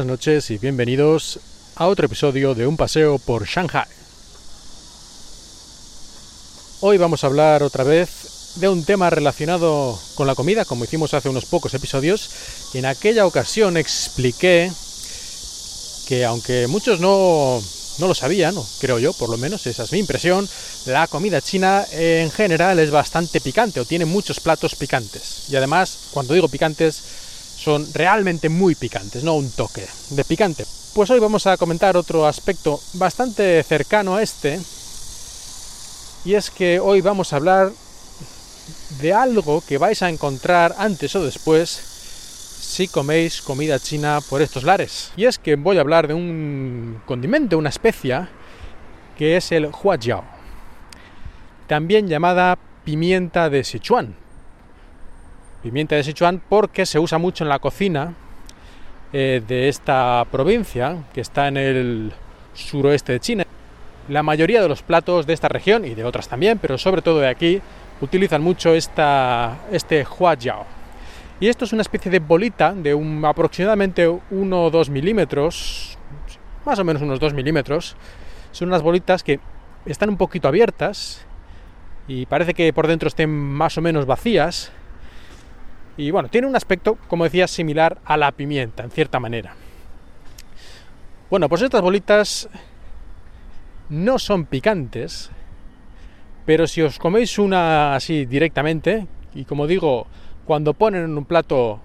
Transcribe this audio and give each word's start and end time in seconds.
Buenas 0.00 0.18
noches 0.18 0.50
y 0.50 0.56
bienvenidos 0.56 1.40
a 1.76 1.86
otro 1.86 2.06
episodio 2.06 2.54
de 2.54 2.66
Un 2.66 2.78
paseo 2.78 3.18
por 3.18 3.44
Shanghai. 3.44 3.84
Hoy 6.80 6.96
vamos 6.96 7.22
a 7.22 7.26
hablar 7.26 7.62
otra 7.62 7.84
vez 7.84 8.54
de 8.54 8.70
un 8.70 8.82
tema 8.86 9.10
relacionado 9.10 10.00
con 10.14 10.26
la 10.26 10.34
comida, 10.34 10.64
como 10.64 10.84
hicimos 10.84 11.12
hace 11.12 11.28
unos 11.28 11.44
pocos 11.44 11.74
episodios. 11.74 12.30
En 12.72 12.86
aquella 12.86 13.26
ocasión 13.26 13.76
expliqué 13.76 14.72
que 16.08 16.24
aunque 16.24 16.66
muchos 16.66 16.98
no, 16.98 17.62
no 17.98 18.08
lo 18.08 18.14
sabían, 18.14 18.56
o 18.56 18.66
creo 18.80 18.98
yo, 18.98 19.12
por 19.12 19.28
lo 19.28 19.36
menos, 19.36 19.66
esa 19.66 19.82
es 19.82 19.92
mi 19.92 19.98
impresión, 19.98 20.48
la 20.86 21.08
comida 21.08 21.42
china 21.42 21.84
en 21.92 22.30
general 22.30 22.78
es 22.78 22.90
bastante 22.90 23.38
picante 23.42 23.80
o 23.80 23.84
tiene 23.84 24.06
muchos 24.06 24.40
platos 24.40 24.76
picantes. 24.76 25.50
Y 25.50 25.56
además, 25.56 25.98
cuando 26.10 26.32
digo 26.32 26.48
picantes, 26.48 27.02
son 27.60 27.86
realmente 27.92 28.48
muy 28.48 28.74
picantes, 28.74 29.22
no 29.22 29.34
un 29.34 29.50
toque 29.50 29.86
de 30.10 30.24
picante. 30.24 30.64
Pues 30.94 31.10
hoy 31.10 31.20
vamos 31.20 31.46
a 31.46 31.58
comentar 31.58 31.94
otro 31.96 32.26
aspecto 32.26 32.80
bastante 32.94 33.62
cercano 33.62 34.16
a 34.16 34.22
este, 34.22 34.58
y 36.24 36.34
es 36.34 36.50
que 36.50 36.80
hoy 36.80 37.02
vamos 37.02 37.32
a 37.32 37.36
hablar 37.36 37.70
de 39.00 39.12
algo 39.12 39.60
que 39.60 39.76
vais 39.76 40.02
a 40.02 40.08
encontrar 40.08 40.74
antes 40.78 41.14
o 41.16 41.24
después 41.24 41.68
si 41.70 42.88
coméis 42.88 43.42
comida 43.42 43.78
china 43.78 44.20
por 44.28 44.40
estos 44.40 44.64
lares. 44.64 45.12
Y 45.16 45.26
es 45.26 45.38
que 45.38 45.56
voy 45.56 45.76
a 45.76 45.80
hablar 45.80 46.08
de 46.08 46.14
un 46.14 47.02
condimento, 47.04 47.58
una 47.58 47.68
especia, 47.68 48.30
que 49.18 49.36
es 49.36 49.52
el 49.52 49.66
huajiao, 49.66 50.24
también 51.66 52.08
llamada 52.08 52.58
pimienta 52.84 53.50
de 53.50 53.64
Sichuan, 53.64 54.16
pimienta 55.62 55.96
de 55.96 56.04
Sichuan 56.04 56.40
porque 56.48 56.86
se 56.86 56.98
usa 56.98 57.18
mucho 57.18 57.44
en 57.44 57.48
la 57.48 57.58
cocina 57.58 58.14
eh, 59.12 59.42
de 59.46 59.68
esta 59.68 60.24
provincia 60.30 61.04
que 61.12 61.20
está 61.20 61.48
en 61.48 61.56
el 61.56 62.12
suroeste 62.54 63.12
de 63.12 63.20
China. 63.20 63.44
La 64.08 64.22
mayoría 64.22 64.62
de 64.62 64.68
los 64.68 64.82
platos 64.82 65.26
de 65.26 65.34
esta 65.34 65.48
región 65.48 65.84
y 65.84 65.94
de 65.94 66.04
otras 66.04 66.28
también, 66.28 66.58
pero 66.58 66.78
sobre 66.78 67.02
todo 67.02 67.20
de 67.20 67.28
aquí, 67.28 67.60
utilizan 68.00 68.42
mucho 68.42 68.74
esta, 68.74 69.58
este 69.70 70.04
huajiao. 70.04 70.64
Y 71.38 71.48
esto 71.48 71.64
es 71.64 71.72
una 71.72 71.82
especie 71.82 72.10
de 72.10 72.18
bolita 72.18 72.74
de 72.74 72.92
un, 72.94 73.24
aproximadamente 73.24 74.08
1 74.08 74.62
o 74.62 74.70
2 74.70 74.90
milímetros, 74.90 75.96
más 76.64 76.78
o 76.78 76.84
menos 76.84 77.02
unos 77.02 77.20
2 77.20 77.34
milímetros. 77.34 77.96
Son 78.52 78.68
unas 78.68 78.82
bolitas 78.82 79.22
que 79.22 79.40
están 79.86 80.08
un 80.08 80.16
poquito 80.16 80.48
abiertas 80.48 81.24
y 82.08 82.26
parece 82.26 82.52
que 82.52 82.72
por 82.72 82.86
dentro 82.86 83.08
estén 83.08 83.30
más 83.30 83.78
o 83.78 83.80
menos 83.80 84.06
vacías 84.06 84.72
y 86.00 86.10
bueno, 86.10 86.30
tiene 86.30 86.46
un 86.46 86.56
aspecto, 86.56 86.96
como 87.08 87.24
decía, 87.24 87.46
similar 87.46 87.98
a 88.06 88.16
la 88.16 88.32
pimienta, 88.32 88.82
en 88.82 88.90
cierta 88.90 89.20
manera. 89.20 89.54
Bueno, 91.28 91.48
pues 91.48 91.60
estas 91.60 91.82
bolitas 91.82 92.48
no 93.90 94.18
son 94.18 94.46
picantes, 94.46 95.30
pero 96.46 96.66
si 96.66 96.80
os 96.80 96.98
coméis 96.98 97.38
una 97.38 97.94
así 97.94 98.24
directamente, 98.24 99.06
y 99.34 99.44
como 99.44 99.66
digo, 99.66 100.06
cuando 100.46 100.72
ponen 100.72 101.04
en 101.04 101.18
un 101.18 101.26
plato, 101.26 101.80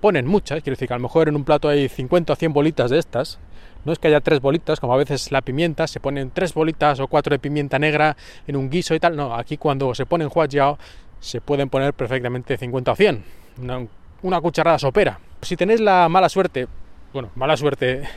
ponen 0.00 0.26
muchas, 0.26 0.60
quiero 0.62 0.74
decir 0.74 0.88
que 0.88 0.94
a 0.94 0.98
lo 0.98 1.04
mejor 1.04 1.28
en 1.28 1.36
un 1.36 1.44
plato 1.44 1.68
hay 1.68 1.88
50 1.88 2.32
o 2.32 2.36
100 2.36 2.52
bolitas 2.52 2.90
de 2.90 2.98
estas, 2.98 3.38
no 3.84 3.92
es 3.92 4.00
que 4.00 4.08
haya 4.08 4.20
tres 4.20 4.40
bolitas, 4.40 4.80
como 4.80 4.92
a 4.92 4.96
veces 4.96 5.30
la 5.30 5.40
pimienta, 5.40 5.86
se 5.86 6.00
ponen 6.00 6.32
tres 6.32 6.52
bolitas 6.52 6.98
o 6.98 7.06
cuatro 7.06 7.32
de 7.32 7.38
pimienta 7.38 7.78
negra 7.78 8.16
en 8.46 8.56
un 8.56 8.70
guiso 8.70 8.94
y 8.94 9.00
tal, 9.00 9.14
no, 9.14 9.34
aquí 9.34 9.56
cuando 9.56 9.94
se 9.94 10.04
ponen 10.04 10.28
huajiao 10.34 10.78
se 11.20 11.40
pueden 11.40 11.68
poner 11.68 11.94
perfectamente 11.94 12.56
50 12.56 12.90
o 12.90 12.96
100 12.96 13.41
una, 13.58 14.40
cucharada 14.40 14.78
sopera. 14.78 15.18
Si 15.42 15.56
tenéis 15.56 15.80
la 15.80 16.08
mala 16.08 16.28
suerte, 16.28 16.68
bueno, 17.12 17.30
mala 17.34 17.56
suerte 17.56 18.08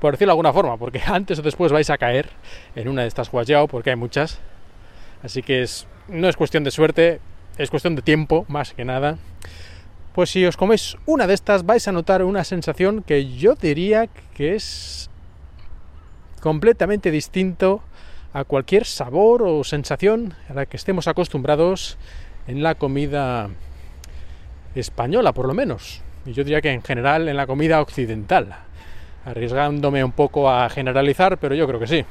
por 0.00 0.14
decirlo 0.14 0.30
de 0.30 0.32
alguna 0.32 0.52
forma, 0.52 0.76
porque 0.76 1.00
antes 1.06 1.38
o 1.38 1.42
después 1.42 1.70
vais 1.70 1.88
a 1.90 1.98
caer 1.98 2.28
en 2.74 2.88
una 2.88 3.02
de 3.02 3.08
estas 3.08 3.30
guayao, 3.30 3.68
porque 3.68 3.90
hay 3.90 3.96
muchas. 3.96 4.40
Así 5.22 5.42
que 5.42 5.62
es, 5.62 5.86
no 6.08 6.28
es 6.28 6.36
cuestión 6.36 6.64
de 6.64 6.72
suerte, 6.72 7.20
es 7.56 7.70
cuestión 7.70 7.94
de 7.94 8.02
tiempo, 8.02 8.44
más 8.48 8.72
que 8.72 8.84
nada. 8.84 9.18
Pues 10.12 10.30
si 10.30 10.44
os 10.44 10.56
coméis 10.56 10.96
una 11.06 11.26
de 11.26 11.34
estas, 11.34 11.64
vais 11.64 11.86
a 11.86 11.92
notar 11.92 12.24
una 12.24 12.44
sensación 12.44 13.02
que 13.02 13.32
yo 13.36 13.54
diría 13.54 14.08
que 14.34 14.54
es 14.54 15.08
completamente 16.40 17.10
distinto 17.10 17.80
a 18.32 18.44
cualquier 18.44 18.84
sabor 18.84 19.42
o 19.42 19.62
sensación 19.64 20.34
a 20.48 20.54
la 20.54 20.66
que 20.66 20.76
estemos 20.76 21.06
acostumbrados 21.06 21.96
en 22.46 22.62
la 22.62 22.74
comida 22.74 23.50
española, 24.74 25.32
por 25.32 25.46
lo 25.46 25.54
menos. 25.54 26.02
Y 26.24 26.32
yo 26.32 26.44
diría 26.44 26.60
que 26.60 26.70
en 26.70 26.82
general 26.82 27.28
en 27.28 27.36
la 27.36 27.46
comida 27.46 27.80
occidental. 27.80 28.54
Arriesgándome 29.24 30.02
un 30.02 30.12
poco 30.12 30.50
a 30.50 30.68
generalizar, 30.68 31.38
pero 31.38 31.54
yo 31.54 31.66
creo 31.66 31.80
que 31.80 31.86
sí. 31.86 32.04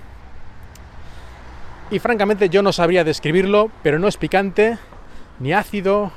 Y 1.89 1.99
francamente 1.99 2.49
yo 2.49 2.61
no 2.61 2.71
sabría 2.71 3.03
describirlo, 3.03 3.69
pero 3.83 3.99
no 3.99 4.07
es 4.07 4.15
picante, 4.15 4.77
ni 5.39 5.51
ácido, 5.51 6.11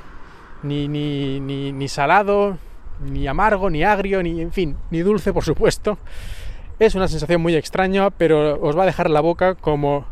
ni, 0.63 0.87
ni, 0.87 1.39
ni, 1.39 1.87
salado, 1.89 2.57
ni 3.01 3.27
amargo, 3.27 3.69
ni 3.69 3.83
agrio, 3.83 4.23
ni 4.23 4.41
en 4.41 4.53
fin, 4.53 4.77
ni 4.89 4.99
dulce, 4.99 5.33
por 5.33 5.43
supuesto. 5.43 5.97
Es 6.79 6.95
una 6.95 7.07
sensación 7.07 7.41
muy 7.41 7.55
extraña, 7.55 8.09
pero 8.09 8.59
os 8.61 8.77
va 8.77 8.83
a 8.83 8.85
dejar 8.85 9.09
la 9.09 9.19
boca 9.19 9.55
como, 9.55 10.05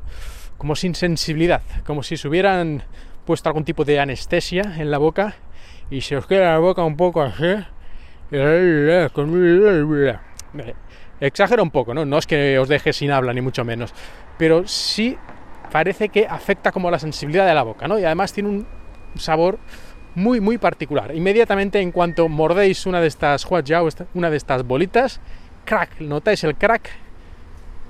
como 0.57 0.75
sin 0.75 0.95
sensibilidad, 0.95 1.61
como 1.85 2.03
si 2.03 2.17
se 2.17 2.27
hubieran 2.27 2.83
puesto 3.25 3.47
algún 3.47 3.63
tipo 3.63 3.85
de 3.85 4.01
anestesia 4.01 4.75
en 4.77 4.91
la 4.91 4.97
boca 4.97 5.35
y 5.89 6.01
se 6.01 6.17
os 6.17 6.25
queda 6.25 6.53
la 6.53 6.59
boca 6.59 6.83
un 6.83 6.97
poco 6.97 7.21
así. 7.21 7.55
Exagero 11.19 11.63
un 11.63 11.71
poco, 11.71 11.93
¿no? 11.93 12.05
No 12.05 12.17
es 12.17 12.27
que 12.27 12.59
os 12.59 12.67
deje 12.67 12.93
sin 12.93 13.11
habla, 13.11 13.33
ni 13.33 13.41
mucho 13.41 13.63
menos. 13.63 13.93
Pero 14.37 14.67
sí 14.67 15.17
parece 15.71 16.09
que 16.09 16.27
afecta 16.27 16.71
como 16.71 16.91
la 16.91 16.99
sensibilidad 16.99 17.47
de 17.47 17.53
la 17.53 17.63
boca, 17.63 17.87
¿no? 17.87 17.97
Y 17.97 18.05
además 18.05 18.33
tiene 18.33 18.49
un 18.49 18.67
sabor 19.15 19.59
muy, 20.15 20.39
muy 20.39 20.57
particular. 20.57 21.15
Inmediatamente 21.15 21.79
en 21.79 21.91
cuanto 21.91 22.27
mordéis 22.29 22.85
una 22.85 23.01
de 23.01 23.07
estas 23.07 23.45
huajiao, 23.45 23.87
una 24.13 24.29
de 24.29 24.37
estas 24.37 24.63
bolitas, 24.63 25.19
crack, 25.65 25.99
notáis 26.01 26.43
el 26.43 26.55
crack 26.55 26.89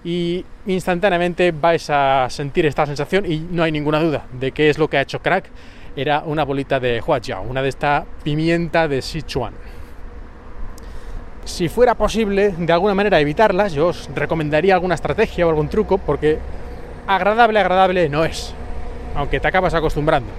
y 0.04 0.46
instantáneamente 0.66 1.52
vais 1.52 1.90
a 1.90 2.28
sentir 2.30 2.66
esta 2.66 2.86
sensación 2.86 3.30
y 3.30 3.40
no 3.40 3.64
hay 3.64 3.72
ninguna 3.72 4.00
duda 4.00 4.26
de 4.34 4.52
qué 4.52 4.70
es 4.70 4.78
lo 4.78 4.90
que 4.90 4.98
ha 4.98 5.02
hecho 5.02 5.22
crack 5.22 5.50
era 5.96 6.24
una 6.26 6.44
bolita 6.44 6.80
de 6.80 7.02
huajiao, 7.02 7.44
una 7.44 7.62
de 7.62 7.70
esta 7.70 8.06
pimienta 8.24 8.88
de 8.88 9.02
Sichuan. 9.02 9.54
Si 11.46 11.70
fuera 11.70 11.96
posible 11.96 12.56
de 12.58 12.74
alguna 12.74 12.96
manera 12.96 13.20
evitarlas, 13.20 13.74
yo 13.74 13.88
os 13.88 14.10
recomendaría 14.16 14.74
alguna 14.74 14.96
estrategia 14.96 15.46
o 15.46 15.50
algún 15.50 15.68
truco, 15.68 15.98
porque 15.98 16.40
agradable, 17.06 17.60
agradable 17.60 18.10
no 18.10 18.24
es, 18.24 18.54
aunque 19.16 19.40
te 19.40 19.48
acabas 19.48 19.74
acostumbrando. 19.74 20.32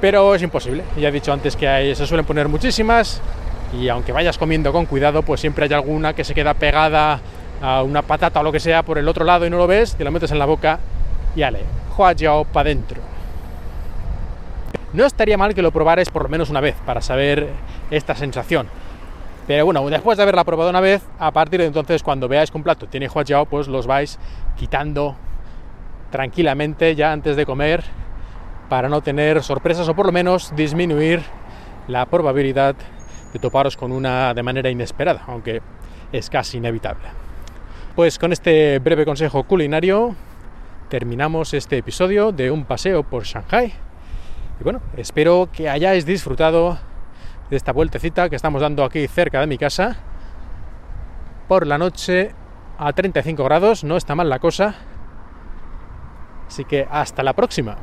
Pero 0.00 0.34
es 0.34 0.42
imposible, 0.42 0.84
ya 0.98 1.08
he 1.08 1.12
dicho 1.12 1.32
antes 1.32 1.56
que 1.56 1.94
se 1.96 2.06
suelen 2.06 2.26
poner 2.26 2.46
muchísimas, 2.48 3.22
y 3.80 3.88
aunque 3.88 4.12
vayas 4.12 4.38
comiendo 4.38 4.70
con 4.72 4.86
cuidado, 4.86 5.22
pues 5.22 5.40
siempre 5.40 5.64
hay 5.64 5.72
alguna 5.72 6.12
que 6.12 6.24
se 6.24 6.34
queda 6.34 6.54
pegada 6.54 7.20
a 7.62 7.82
una 7.82 8.02
patata 8.02 8.40
o 8.40 8.42
lo 8.42 8.52
que 8.52 8.60
sea 8.60 8.82
por 8.82 8.98
el 8.98 9.08
otro 9.08 9.24
lado 9.24 9.46
y 9.46 9.50
no 9.50 9.56
lo 9.56 9.66
ves, 9.66 9.94
te 9.96 10.04
la 10.04 10.10
metes 10.10 10.30
en 10.30 10.38
la 10.38 10.44
boca 10.44 10.78
y 11.34 11.42
ale, 11.42 11.60
huajiao 11.96 12.44
para 12.44 12.68
dentro. 12.68 13.13
No 14.94 15.04
estaría 15.04 15.36
mal 15.36 15.54
que 15.54 15.62
lo 15.62 15.72
probarais 15.72 16.08
por 16.08 16.22
lo 16.22 16.28
menos 16.28 16.50
una 16.50 16.60
vez 16.60 16.76
para 16.86 17.00
saber 17.00 17.48
esta 17.90 18.14
sensación. 18.14 18.68
Pero 19.48 19.64
bueno, 19.64 19.84
después 19.90 20.16
de 20.16 20.22
haberla 20.22 20.44
probado 20.44 20.70
una 20.70 20.80
vez, 20.80 21.02
a 21.18 21.32
partir 21.32 21.58
de 21.58 21.66
entonces, 21.66 22.04
cuando 22.04 22.28
veáis 22.28 22.52
que 22.52 22.56
un 22.56 22.62
plato 22.62 22.86
tiene 22.86 23.08
huajiao, 23.08 23.44
pues 23.46 23.66
los 23.66 23.88
vais 23.88 24.20
quitando 24.56 25.16
tranquilamente 26.12 26.94
ya 26.94 27.10
antes 27.10 27.34
de 27.34 27.44
comer 27.44 27.82
para 28.68 28.88
no 28.88 29.00
tener 29.00 29.42
sorpresas 29.42 29.88
o 29.88 29.96
por 29.96 30.06
lo 30.06 30.12
menos 30.12 30.54
disminuir 30.54 31.22
la 31.88 32.06
probabilidad 32.06 32.76
de 33.32 33.38
toparos 33.40 33.76
con 33.76 33.90
una 33.90 34.32
de 34.32 34.44
manera 34.44 34.70
inesperada, 34.70 35.24
aunque 35.26 35.60
es 36.12 36.30
casi 36.30 36.58
inevitable. 36.58 37.08
Pues 37.96 38.16
con 38.16 38.32
este 38.32 38.78
breve 38.78 39.04
consejo 39.04 39.42
culinario 39.42 40.14
terminamos 40.88 41.52
este 41.52 41.78
episodio 41.78 42.30
de 42.30 42.52
un 42.52 42.64
paseo 42.64 43.02
por 43.02 43.24
Shanghai 43.24 43.72
y 44.60 44.64
bueno, 44.64 44.80
espero 44.96 45.48
que 45.52 45.68
hayáis 45.68 46.06
disfrutado 46.06 46.78
de 47.50 47.56
esta 47.56 47.72
vueltecita 47.72 48.28
que 48.28 48.36
estamos 48.36 48.62
dando 48.62 48.84
aquí 48.84 49.06
cerca 49.08 49.40
de 49.40 49.46
mi 49.46 49.58
casa. 49.58 49.96
Por 51.48 51.66
la 51.66 51.78
noche 51.78 52.32
a 52.78 52.92
35 52.92 53.44
grados, 53.44 53.84
no 53.84 53.96
está 53.96 54.14
mal 54.14 54.28
la 54.28 54.38
cosa. 54.38 54.74
Así 56.48 56.64
que 56.64 56.86
hasta 56.90 57.22
la 57.22 57.32
próxima. 57.32 57.76